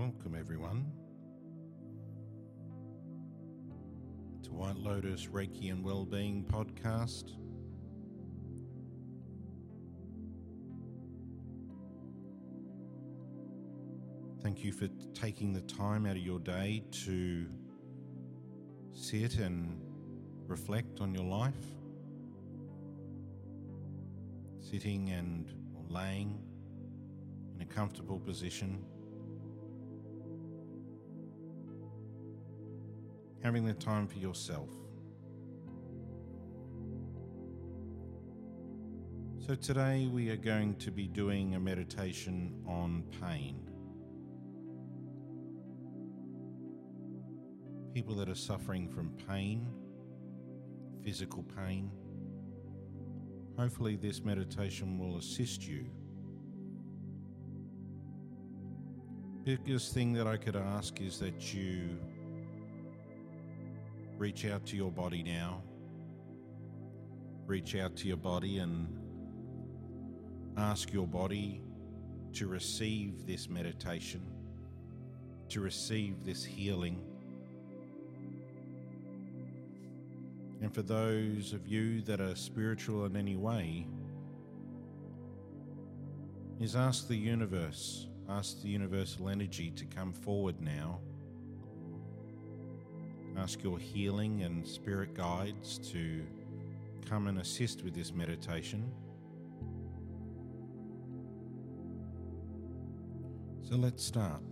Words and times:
Welcome, 0.00 0.34
everyone, 0.34 0.86
to 4.44 4.50
White 4.50 4.78
Lotus 4.78 5.26
Reiki 5.26 5.70
and 5.70 5.84
Wellbeing 5.84 6.46
podcast. 6.50 7.32
Thank 14.42 14.64
you 14.64 14.72
for 14.72 14.88
taking 15.12 15.52
the 15.52 15.60
time 15.60 16.06
out 16.06 16.16
of 16.16 16.22
your 16.22 16.38
day 16.38 16.82
to 17.04 17.46
sit 18.94 19.36
and 19.36 19.82
reflect 20.46 21.02
on 21.02 21.14
your 21.14 21.24
life. 21.24 21.52
Sitting 24.60 25.10
and 25.10 25.52
or 25.76 25.84
laying 25.90 26.40
in 27.54 27.60
a 27.60 27.66
comfortable 27.66 28.18
position. 28.18 28.82
Having 33.42 33.64
the 33.64 33.72
time 33.72 34.06
for 34.06 34.18
yourself. 34.18 34.68
So, 39.38 39.54
today 39.54 40.06
we 40.12 40.28
are 40.28 40.36
going 40.36 40.74
to 40.76 40.90
be 40.90 41.08
doing 41.08 41.54
a 41.54 41.60
meditation 41.60 42.54
on 42.68 43.02
pain. 43.22 43.66
People 47.94 48.14
that 48.16 48.28
are 48.28 48.34
suffering 48.34 48.88
from 48.88 49.10
pain, 49.26 49.66
physical 51.02 51.42
pain. 51.42 51.90
Hopefully, 53.56 53.96
this 53.96 54.22
meditation 54.22 54.98
will 54.98 55.16
assist 55.16 55.66
you. 55.66 55.86
Biggest 59.44 59.94
thing 59.94 60.12
that 60.12 60.26
I 60.26 60.36
could 60.36 60.56
ask 60.56 61.00
is 61.00 61.18
that 61.20 61.54
you 61.54 61.98
reach 64.20 64.44
out 64.44 64.66
to 64.66 64.76
your 64.76 64.92
body 64.92 65.22
now. 65.22 65.62
Reach 67.46 67.74
out 67.74 67.96
to 67.96 68.06
your 68.06 68.18
body 68.18 68.58
and 68.58 68.86
ask 70.58 70.92
your 70.92 71.06
body 71.06 71.62
to 72.34 72.46
receive 72.46 73.26
this 73.26 73.48
meditation, 73.48 74.20
to 75.48 75.62
receive 75.62 76.22
this 76.22 76.44
healing. 76.44 77.00
And 80.60 80.72
for 80.74 80.82
those 80.82 81.54
of 81.54 81.66
you 81.66 82.02
that 82.02 82.20
are 82.20 82.36
spiritual 82.36 83.06
in 83.06 83.16
any 83.16 83.36
way, 83.36 83.86
is 86.60 86.76
ask 86.76 87.08
the 87.08 87.16
universe, 87.16 88.06
ask 88.28 88.60
the 88.60 88.68
universal 88.68 89.30
energy 89.30 89.70
to 89.70 89.86
come 89.86 90.12
forward 90.12 90.60
now. 90.60 91.00
Ask 93.40 93.62
your 93.62 93.78
healing 93.78 94.42
and 94.42 94.68
spirit 94.68 95.14
guides 95.14 95.78
to 95.90 96.22
come 97.08 97.26
and 97.26 97.38
assist 97.38 97.82
with 97.82 97.94
this 97.94 98.12
meditation. 98.12 98.92
So 103.62 103.76
let's 103.76 104.04
start. 104.04 104.42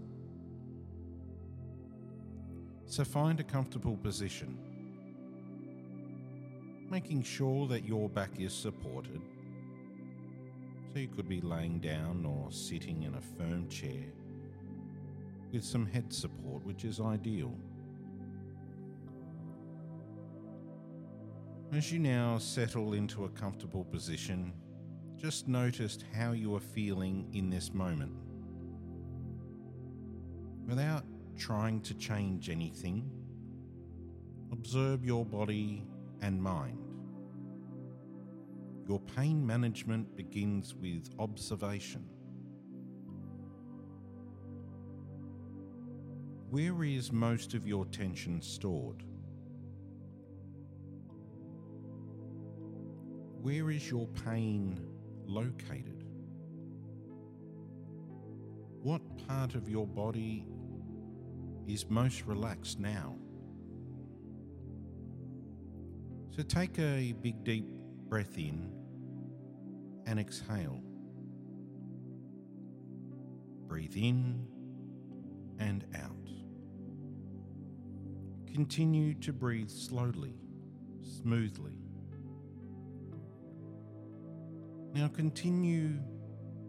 So 2.87 3.05
find 3.05 3.39
a 3.41 3.45
comfortable 3.45 3.99
position, 3.99 4.57
making 6.89 7.25
sure 7.25 7.69
that 7.69 7.85
your 7.85 8.09
back 8.09 8.41
is 8.41 8.55
supported. 8.55 9.21
So 10.95 10.99
you 10.99 11.09
could 11.09 11.29
be 11.29 11.43
laying 11.43 11.79
down 11.81 12.25
or 12.25 12.51
sitting 12.51 13.03
in 13.03 13.17
a 13.17 13.21
firm 13.21 13.69
chair 13.69 14.07
with 15.53 15.63
some 15.63 15.85
head 15.85 16.11
support, 16.11 16.65
which 16.65 16.87
is 16.87 17.01
ideal. 17.01 17.53
As 21.71 21.93
you 21.93 21.99
now 21.99 22.39
settle 22.39 22.95
into 22.95 23.27
a 23.27 23.29
comfortable 23.29 23.85
position, 23.85 24.55
just 25.17 25.49
notice 25.49 25.99
how 26.15 26.33
you 26.33 26.57
are 26.57 26.61
feeling 26.61 27.29
in 27.35 27.51
this 27.51 27.75
moment 27.75 28.13
without 30.67 31.05
trying 31.37 31.83
to 31.83 31.93
change 31.95 32.49
anything. 32.49 33.11
Observe 34.51 35.05
your 35.05 35.27
body 35.27 35.87
and 36.23 36.43
mind. 36.43 36.79
Your 38.89 39.01
pain 39.01 39.47
management 39.47 40.17
begins 40.17 40.75
with 40.75 41.11
observation. 41.19 42.09
Where 46.49 46.83
is 46.83 47.13
most 47.13 47.53
of 47.53 47.67
your 47.67 47.85
tension 47.85 48.41
stored? 48.41 49.05
Where 53.49 53.71
is 53.71 53.91
your 53.91 54.07
pain 54.27 54.79
located? 55.25 56.05
What 58.83 59.01
part 59.27 59.55
of 59.55 59.71
your 59.71 59.87
body 59.87 60.45
is 61.67 61.89
most 61.89 62.27
relaxed 62.27 62.79
now. 62.79 63.17
So 66.37 66.43
take 66.43 66.79
a 66.79 67.15
big 67.23 67.43
deep 67.43 67.65
breath 68.11 68.37
in 68.37 68.71
and 70.05 70.21
exhale. 70.21 70.83
Breathe 73.67 73.97
in 73.97 74.47
and 75.59 75.87
out. 75.97 76.29
Continue 78.53 79.15
to 79.15 79.33
breathe 79.33 79.71
slowly, 79.71 80.35
smoothly. 81.01 81.88
Now 84.99 85.07
continue 85.07 85.93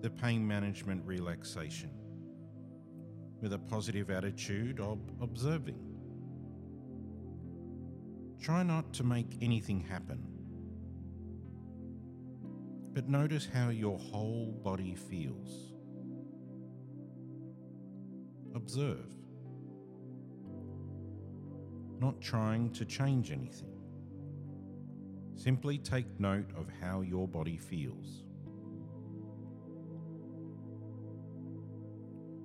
the 0.01 0.09
pain 0.11 0.47
management 0.47 1.03
relaxation 1.03 1.89
with 3.41 3.53
a 3.53 3.57
positive 3.57 4.11
attitude 4.11 4.79
of 4.79 4.99
observing. 5.19 5.79
Try 8.39 8.61
not 8.61 8.93
to 8.93 9.03
make 9.03 9.25
anything 9.41 9.79
happen, 9.79 10.27
but 12.93 13.09
notice 13.09 13.47
how 13.51 13.69
your 13.69 13.97
whole 13.97 14.51
body 14.63 14.93
feels. 14.93 15.73
Observe, 18.53 19.09
not 21.99 22.21
trying 22.21 22.69
to 22.73 22.85
change 22.85 23.31
anything. 23.31 23.78
Simply 25.39 25.77
take 25.77 26.19
note 26.19 26.49
of 26.57 26.67
how 26.81 26.99
your 26.99 27.25
body 27.25 27.55
feels. 27.55 28.25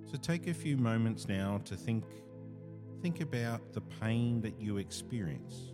So 0.09 0.17
take 0.17 0.47
a 0.47 0.53
few 0.53 0.77
moments 0.77 1.27
now 1.27 1.59
to 1.65 1.75
think 1.75 2.05
think 3.01 3.19
about 3.19 3.73
the 3.73 3.81
pain 3.81 4.39
that 4.41 4.61
you 4.61 4.77
experience. 4.77 5.73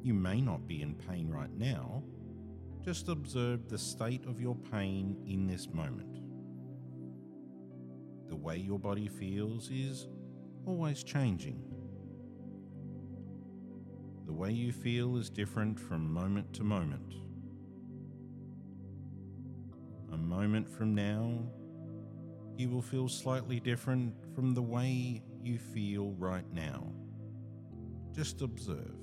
You 0.00 0.14
may 0.14 0.40
not 0.40 0.68
be 0.68 0.80
in 0.80 0.94
pain 0.94 1.28
right 1.28 1.52
now. 1.58 2.04
Just 2.84 3.08
observe 3.08 3.68
the 3.68 3.78
state 3.78 4.24
of 4.26 4.40
your 4.40 4.54
pain 4.54 5.16
in 5.26 5.48
this 5.48 5.68
moment. 5.72 6.20
The 8.28 8.36
way 8.36 8.58
your 8.58 8.78
body 8.78 9.08
feels 9.08 9.68
is 9.70 10.06
always 10.64 11.02
changing. 11.02 11.71
The 14.32 14.38
way 14.38 14.50
you 14.52 14.72
feel 14.72 15.18
is 15.18 15.28
different 15.28 15.78
from 15.78 16.10
moment 16.10 16.54
to 16.54 16.64
moment. 16.64 17.16
A 20.10 20.16
moment 20.16 20.66
from 20.70 20.94
now, 20.94 21.44
you 22.56 22.70
will 22.70 22.80
feel 22.80 23.10
slightly 23.10 23.60
different 23.60 24.14
from 24.34 24.54
the 24.54 24.62
way 24.62 25.22
you 25.42 25.58
feel 25.58 26.12
right 26.12 26.50
now. 26.50 26.94
Just 28.14 28.40
observe. 28.40 28.96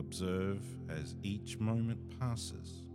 Observe 0.00 0.60
as 0.88 1.14
each 1.22 1.60
moment 1.60 2.18
passes. 2.18 2.88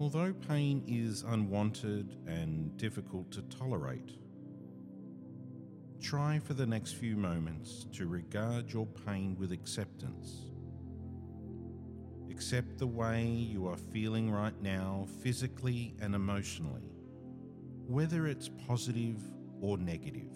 Although 0.00 0.32
pain 0.32 0.82
is 0.88 1.22
unwanted 1.22 2.16
and 2.26 2.76
difficult 2.76 3.30
to 3.30 3.42
tolerate, 3.42 4.10
try 6.08 6.38
for 6.38 6.54
the 6.54 6.66
next 6.66 6.92
few 6.92 7.16
moments 7.16 7.86
to 7.92 8.06
regard 8.06 8.72
your 8.72 8.86
pain 8.86 9.36
with 9.38 9.52
acceptance 9.52 10.46
Accept 12.36 12.76
the 12.76 12.86
way 12.86 13.24
you 13.24 13.66
are 13.66 13.78
feeling 13.78 14.30
right 14.30 14.52
now, 14.60 15.06
physically 15.22 15.94
and 16.02 16.14
emotionally, 16.14 16.92
whether 17.86 18.26
it's 18.26 18.50
positive 18.68 19.16
or 19.62 19.78
negative. 19.78 20.34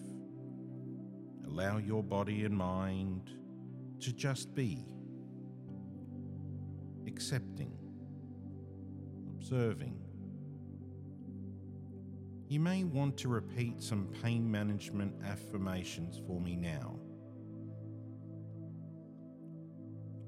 Allow 1.45 1.77
your 1.77 2.01
body 2.01 2.43
and 2.43 2.57
mind 2.57 3.29
to 3.99 4.11
just 4.11 4.55
be, 4.55 4.83
accepting, 7.05 7.77
observing. 9.37 9.99
You 12.51 12.59
may 12.59 12.83
want 12.83 13.15
to 13.19 13.29
repeat 13.29 13.81
some 13.81 14.09
pain 14.21 14.51
management 14.51 15.15
affirmations 15.23 16.19
for 16.27 16.41
me 16.41 16.57
now. 16.57 16.99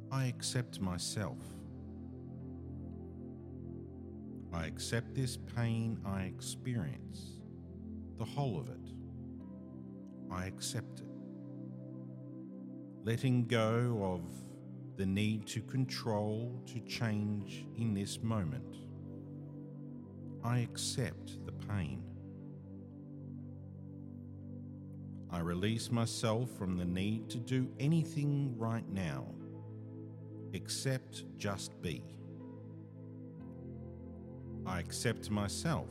I 0.09 0.27
accept 0.27 0.79
myself. 0.79 1.37
I 4.53 4.67
accept 4.67 5.13
this 5.13 5.37
pain 5.53 5.99
I 6.05 6.21
experience, 6.21 7.41
the 8.17 8.23
whole 8.23 8.57
of 8.57 8.69
it. 8.69 8.93
I 10.31 10.45
accept 10.45 11.01
it. 11.01 11.07
Letting 13.03 13.47
go 13.47 13.99
of 14.01 14.21
the 14.95 15.05
need 15.05 15.45
to 15.47 15.61
control, 15.61 16.63
to 16.67 16.79
change 16.87 17.65
in 17.75 17.93
this 17.93 18.23
moment. 18.23 18.77
I 20.41 20.59
accept 20.59 21.45
the 21.45 21.51
pain. 21.51 22.01
I 25.33 25.39
release 25.39 25.89
myself 25.89 26.51
from 26.51 26.77
the 26.77 26.85
need 26.85 27.27
to 27.31 27.39
do 27.39 27.67
anything 27.79 28.53
right 28.55 28.87
now, 28.87 29.25
except 30.53 31.23
just 31.39 31.81
be. 31.81 32.03
I 34.63 34.79
accept 34.79 35.31
myself. 35.31 35.89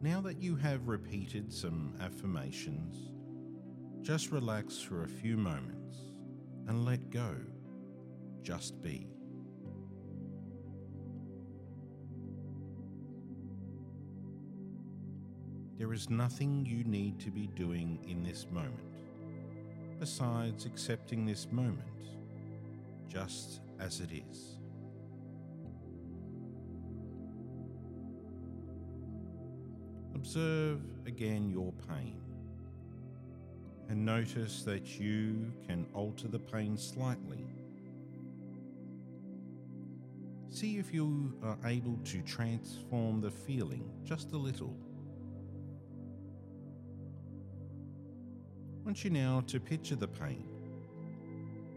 Now 0.00 0.20
that 0.20 0.40
you 0.40 0.54
have 0.54 0.86
repeated 0.86 1.52
some 1.52 1.92
affirmations, 2.00 3.10
just 4.00 4.30
relax 4.30 4.78
for 4.78 5.02
a 5.02 5.08
few 5.08 5.36
moments 5.36 5.96
and 6.68 6.84
let 6.84 7.10
go. 7.10 7.34
Just 8.42 8.80
be. 8.80 9.08
There 15.78 15.92
is 15.92 16.10
nothing 16.10 16.66
you 16.66 16.82
need 16.82 17.20
to 17.20 17.30
be 17.30 17.46
doing 17.46 18.00
in 18.08 18.24
this 18.24 18.46
moment 18.50 18.80
besides 20.00 20.66
accepting 20.66 21.24
this 21.24 21.46
moment 21.52 21.82
just 23.08 23.60
as 23.78 24.00
it 24.00 24.10
is. 24.12 24.58
Observe 30.16 30.80
again 31.06 31.48
your 31.48 31.72
pain 31.88 32.20
and 33.88 34.04
notice 34.04 34.64
that 34.64 34.98
you 34.98 35.52
can 35.64 35.86
alter 35.94 36.26
the 36.26 36.40
pain 36.40 36.76
slightly. 36.76 37.46
See 40.50 40.78
if 40.78 40.92
you 40.92 41.38
are 41.44 41.56
able 41.64 41.98
to 42.06 42.20
transform 42.22 43.20
the 43.20 43.30
feeling 43.30 43.88
just 44.04 44.32
a 44.32 44.36
little. 44.36 44.76
Want 48.88 49.04
you 49.04 49.10
now 49.10 49.42
to 49.46 49.60
picture 49.60 49.96
the 49.96 50.08
pain. 50.08 50.48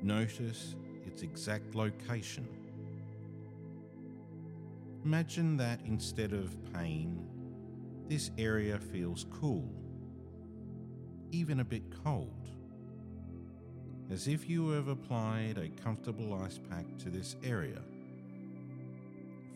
Notice 0.02 0.76
its 1.06 1.24
exact 1.24 1.76
location. 1.76 2.48
Imagine 5.04 5.58
that 5.58 5.82
instead 5.86 6.32
of 6.32 6.56
pain, 6.74 7.28
this 8.08 8.32
area 8.38 8.78
feels 8.78 9.26
cool, 9.30 9.70
even 11.32 11.60
a 11.60 11.66
bit 11.66 11.84
cold, 12.02 12.48
as 14.10 14.30
if 14.30 14.50
you 14.50 14.70
have 14.70 14.88
applied 14.88 15.58
a 15.58 15.68
comfortable 15.84 16.34
ice 16.34 16.62
pack 16.70 16.86
to 17.00 17.10
this 17.10 17.36
area. 17.44 17.82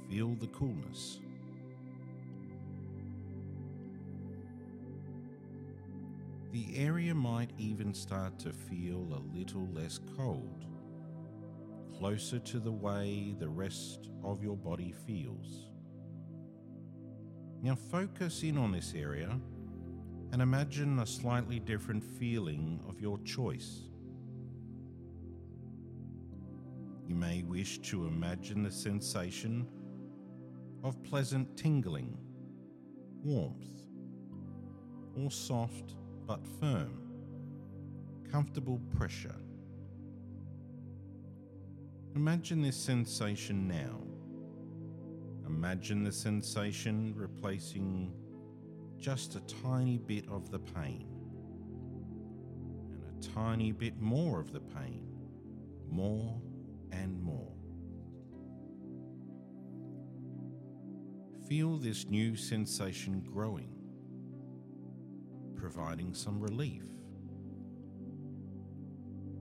Feel 0.10 0.36
the 0.42 0.48
coolness. 0.48 1.19
The 6.56 6.78
area 6.78 7.13
might 7.13 7.52
even 7.57 7.94
start 7.94 8.40
to 8.40 8.54
feel 8.54 9.02
a 9.12 9.38
little 9.38 9.68
less 9.74 10.00
cold, 10.16 10.63
closer 12.00 12.40
to 12.40 12.60
the 12.60 12.72
way 12.72 13.36
the 13.38 13.50
rest 13.50 14.10
of 14.24 14.42
your 14.42 14.56
body 14.56 14.94
feels. 15.06 15.68
Now 17.62 17.75
focus 17.75 18.42
in 18.44 18.57
on 18.57 18.72
this 18.72 18.94
area 18.96 19.38
and 20.31 20.42
imagine 20.42 21.00
a 21.00 21.06
slightly 21.06 21.60
different 21.60 22.02
feeling 22.02 22.80
of 22.88 23.01
your 23.01 23.19
choice. 23.25 23.90
You 27.06 27.16
may 27.16 27.44
wish 27.44 27.80
to 27.80 28.08
imagine 28.08 28.63
the 28.63 28.72
sensation 28.72 29.68
of 30.86 31.04
pleasant 31.04 31.58
tingling, 31.58 32.18
warmth, 33.25 33.90
or 35.18 35.30
soft 35.30 35.96
but 36.25 36.45
firm, 36.60 37.01
comfortable 38.31 38.80
pressure. 38.98 39.36
Imagine 42.16 42.62
this 42.62 42.77
sensation 42.77 43.68
now. 43.68 44.01
Imagine 45.45 46.04
the 46.04 46.12
sensation 46.12 47.13
replacing 47.16 48.13
just 48.98 49.36
a 49.36 49.42
tiny 49.42 49.98
bit 49.98 50.27
of 50.30 50.50
the 50.50 50.60
pain 50.60 51.07
and 52.92 53.04
a 53.04 53.27
tiny 53.33 53.72
bit 53.72 54.00
more 54.00 54.39
of 54.39 54.51
the 54.51 54.62
pain, 54.62 55.06
more 55.89 56.42
and 56.92 57.22
more. 57.22 57.51
Feel 61.48 61.77
this 61.77 62.07
new 62.10 62.36
sensation 62.36 63.22
growing 63.22 63.75
providing 65.75 66.13
some 66.13 66.39
relief, 66.39 66.83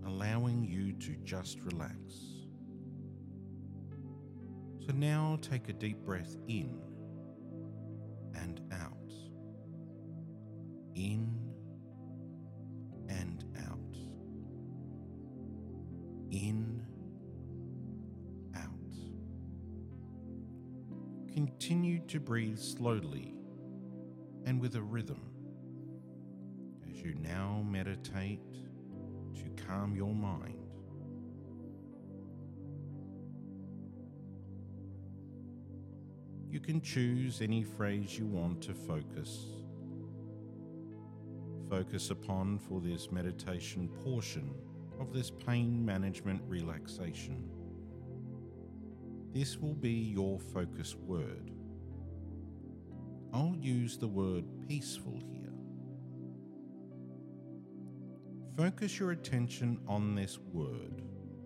allowing 0.05 0.65
you 0.65 0.93
to 0.95 1.15
just 1.25 1.61
relax. 1.61 1.97
So 4.85 4.93
now 4.93 5.39
take 5.41 5.69
a 5.69 5.73
deep 5.73 5.99
breath 5.99 6.37
in 6.49 6.77
and 8.35 8.61
out. 8.73 9.13
In 10.97 11.31
and 13.09 13.45
out. 13.57 13.97
In, 16.33 16.85
out. 18.57 18.71
Continue 21.33 22.01
to 22.09 22.19
breathe 22.19 22.59
slowly 22.59 23.35
and 24.45 24.61
with 24.61 24.75
a 24.75 24.83
rhythm 24.83 25.34
you 27.05 27.15
now 27.15 27.63
meditate 27.69 28.41
to 29.35 29.65
calm 29.67 29.95
your 29.95 30.15
mind. 30.15 30.59
You 36.51 36.61
can 36.61 36.81
choose 36.81 37.43
any 37.43 37.63
phrase 37.63 38.19
you 38.19 38.27
want 38.27 38.63
to 38.63 38.75
focus. 38.75 39.47
Focus 41.69 42.11
upon 42.11 42.59
for 42.59 42.81
this 42.81 43.11
meditation 43.11 43.89
portion 44.05 44.55
of 45.01 45.13
this 45.13 45.31
pain 45.31 45.85
management 45.85 46.41
relaxation. 46.47 47.51
This 49.33 49.59
will 49.59 49.75
be 49.75 49.91
your 49.91 50.39
focus 50.39 50.95
word. 50.95 51.51
I'll 53.33 53.57
use 53.61 53.99
the 53.99 54.07
word 54.07 54.45
peaceful 54.69 55.21
here. 55.33 55.44
Focus 58.57 59.01
your 59.01 59.11
attention 59.11 59.81
on 59.89 60.15
this 60.15 60.39
word 60.53 61.03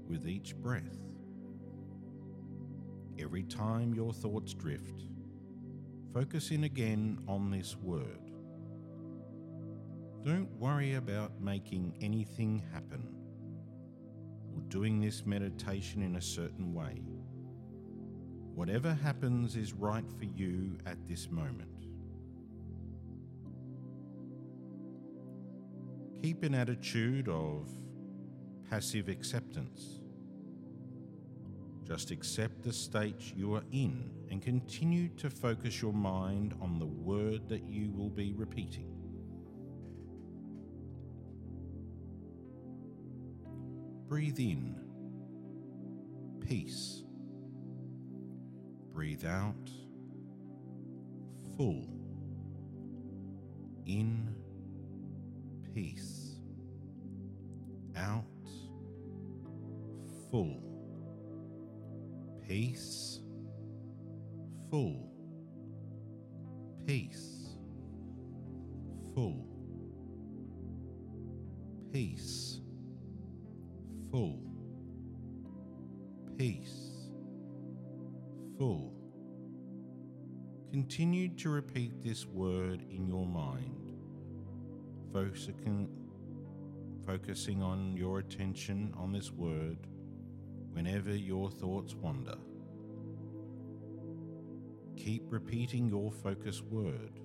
with 0.06 0.28
each 0.28 0.54
breath. 0.54 0.98
Every 3.18 3.44
time 3.44 3.94
your 3.94 4.12
thoughts 4.12 4.52
drift, 4.52 5.04
focus 6.12 6.50
in 6.50 6.64
again 6.64 7.18
on 7.26 7.50
this 7.50 7.76
word. 7.76 8.30
Don't 10.22 10.50
worry 10.58 10.96
about 10.96 11.40
making 11.40 11.96
anything 12.02 12.62
happen 12.74 13.08
or 14.54 14.60
doing 14.68 15.00
this 15.00 15.24
meditation 15.24 16.02
in 16.02 16.16
a 16.16 16.22
certain 16.22 16.74
way. 16.74 17.00
Whatever 18.54 18.92
happens 18.92 19.56
is 19.56 19.72
right 19.72 20.04
for 20.18 20.26
you 20.26 20.76
at 20.84 20.98
this 21.06 21.30
moment. 21.30 21.77
Keep 26.22 26.42
an 26.42 26.54
attitude 26.54 27.28
of 27.28 27.68
passive 28.68 29.08
acceptance. 29.08 30.00
Just 31.84 32.10
accept 32.10 32.62
the 32.62 32.72
state 32.72 33.32
you 33.36 33.54
are 33.54 33.62
in 33.72 34.10
and 34.30 34.42
continue 34.42 35.08
to 35.16 35.30
focus 35.30 35.80
your 35.80 35.92
mind 35.92 36.54
on 36.60 36.78
the 36.78 36.86
word 36.86 37.48
that 37.48 37.62
you 37.62 37.90
will 37.92 38.10
be 38.10 38.32
repeating. 38.34 38.92
Breathe 44.08 44.38
in 44.38 44.74
peace. 46.46 47.04
Breathe 48.92 49.24
out. 49.24 49.70
Full. 51.56 51.86
In. 53.86 54.37
Peace. 55.78 56.40
Out. 57.96 58.24
Full. 60.28 60.60
Peace. 62.48 63.20
Full. 64.72 65.08
Peace. 66.84 67.50
Full. 69.14 69.46
Peace. 71.92 72.60
Full. 74.10 74.42
Peace. 76.36 77.08
Full. 78.58 78.92
Continue 80.72 81.28
to 81.36 81.50
repeat 81.50 82.02
this 82.02 82.26
word 82.26 82.82
in 82.90 83.06
your 83.06 83.26
mind, 83.26 83.87
focusing, 85.18 85.88
focusing 87.04 87.60
on 87.60 87.96
your 87.96 88.20
attention 88.20 88.94
on 88.96 89.12
this 89.12 89.32
word 89.32 89.78
whenever 90.72 91.10
your 91.10 91.50
thoughts 91.50 91.94
wander. 91.96 92.36
Keep 94.96 95.24
repeating 95.28 95.88
your 95.88 96.12
focus 96.12 96.62
word. 96.62 97.18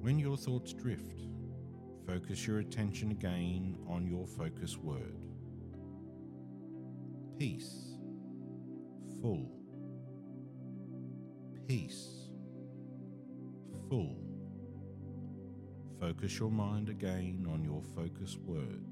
When 0.00 0.18
your 0.18 0.36
thoughts 0.36 0.72
drift, 0.72 1.20
focus 2.04 2.46
your 2.48 2.58
attention 2.58 3.12
again 3.12 3.78
on 3.88 4.08
your 4.08 4.26
focus 4.26 4.76
word. 4.76 5.20
Peace. 7.38 7.96
Full. 9.20 9.48
Peace. 11.68 12.25
Full. 13.88 14.16
Focus 16.00 16.38
your 16.38 16.50
mind 16.50 16.88
again 16.88 17.46
on 17.50 17.64
your 17.64 17.82
focus 17.94 18.36
word. 18.44 18.84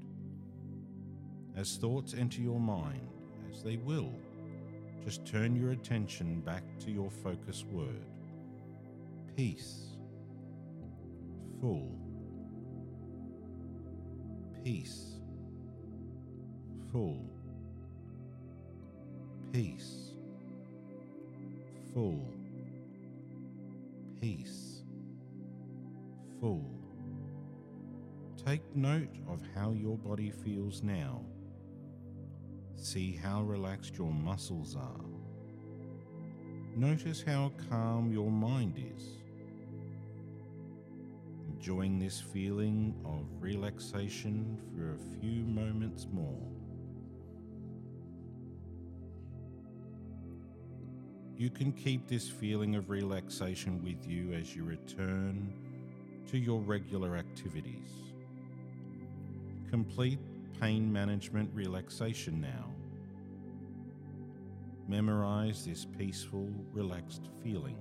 As 1.55 1.77
thoughts 1.77 2.13
enter 2.13 2.41
your 2.41 2.59
mind, 2.59 3.07
as 3.51 3.61
they 3.61 3.77
will, 3.77 4.11
just 5.03 5.25
turn 5.25 5.55
your 5.55 5.71
attention 5.71 6.41
back 6.41 6.63
to 6.79 6.91
your 6.91 7.11
focus 7.11 7.63
word. 7.71 8.05
Peace. 9.35 9.97
Full. 11.61 11.91
Peace. 14.63 15.19
Full. 16.91 17.23
Peace. 19.51 20.11
Full. 21.93 22.27
Peace. 24.19 24.74
Full. 26.39 26.65
Take 28.45 28.75
note 28.75 29.15
of 29.27 29.41
how 29.55 29.71
your 29.71 29.97
body 29.97 30.29
feels 30.29 30.83
now. 30.83 31.21
See 32.75 33.15
how 33.15 33.41
relaxed 33.41 33.97
your 33.97 34.11
muscles 34.11 34.75
are. 34.75 35.05
Notice 36.75 37.23
how 37.25 37.51
calm 37.69 38.11
your 38.11 38.29
mind 38.29 38.77
is. 38.77 39.03
Enjoying 41.49 41.97
this 41.97 42.19
feeling 42.19 42.93
of 43.05 43.25
relaxation 43.41 44.59
for 44.75 44.93
a 44.93 45.19
few 45.19 45.43
moments 45.45 46.05
more. 46.11 46.51
You 51.37 51.49
can 51.49 51.71
keep 51.71 52.07
this 52.07 52.29
feeling 52.29 52.75
of 52.75 52.89
relaxation 52.89 53.83
with 53.83 54.07
you 54.07 54.33
as 54.33 54.55
you 54.55 54.63
return 54.63 55.53
to 56.27 56.37
your 56.37 56.59
regular 56.59 57.15
activities. 57.15 57.89
Complete 59.69 60.19
pain 60.59 60.91
management 60.91 61.49
relaxation 61.53 62.39
now. 62.41 62.71
Memorize 64.87 65.65
this 65.65 65.85
peaceful, 65.85 66.49
relaxed 66.71 67.29
feeling 67.43 67.77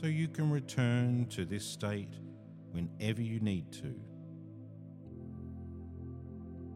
so 0.00 0.06
you 0.06 0.28
can 0.28 0.50
return 0.50 1.26
to 1.26 1.44
this 1.44 1.64
state 1.64 2.12
whenever 2.70 3.20
you 3.20 3.40
need 3.40 3.72
to. 3.72 3.94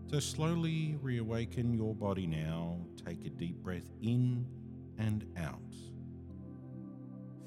To 0.09 0.21
slowly 0.21 0.97
reawaken 1.00 1.73
your 1.73 1.95
body 1.95 2.26
now, 2.26 2.79
take 3.07 3.25
a 3.25 3.31
deep 3.31 3.57
breath 3.62 3.88
in 4.02 4.45
and 4.99 5.25
out. 5.38 5.61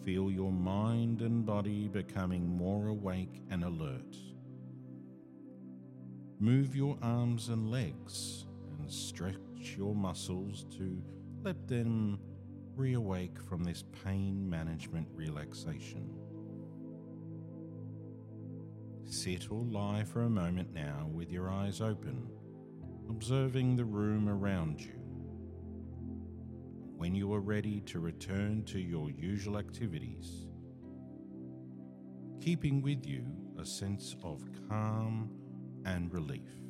Feel 0.05 0.29
your 0.29 0.51
mind 0.51 1.21
and 1.21 1.43
body 1.43 1.88
becoming 1.88 2.47
more 2.47 2.89
awake 2.89 3.41
and 3.50 3.63
alert. 3.63 4.15
Move 6.39 6.75
your 6.75 6.95
arms 7.01 7.50
and 7.50 7.71
legs 7.71 8.45
and 8.77 8.91
stretch 8.91 9.75
your 9.75 9.95
muscles 9.95 10.67
to 10.77 11.01
let 11.41 11.67
them 11.67 12.19
reawake 12.77 13.41
from 13.50 13.63
this 13.63 13.83
pain 14.03 14.47
management 14.47 15.07
relaxation. 15.12 16.07
Sit 19.05 19.51
or 19.51 19.63
lie 19.63 20.03
for 20.03 20.21
a 20.21 20.29
moment 20.29 20.71
now 20.71 21.09
with 21.12 21.31
your 21.31 21.50
eyes 21.50 21.81
open, 21.81 22.27
observing 23.09 23.75
the 23.75 23.85
room 23.85 24.29
around 24.29 24.81
you. 24.81 24.95
When 26.98 27.14
you 27.14 27.34
are 27.34 27.42
ready 27.42 27.82
to 27.82 28.00
return 28.00 28.64
to 28.68 28.80
your 28.80 29.12
usual 29.12 29.58
activities, 29.58 30.48
keeping 32.40 32.82
with 32.82 33.06
you 33.06 33.25
a 33.60 33.66
sense 33.66 34.16
of 34.24 34.42
calm 34.70 35.30
and 35.86 36.12
relief. 36.14 36.64